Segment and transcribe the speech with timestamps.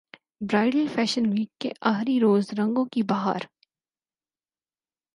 [0.41, 3.41] bridal fashion week کے اخری روز رنگوں کی بہار